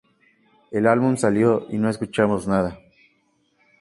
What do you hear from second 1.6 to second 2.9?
y no escuchamos nada.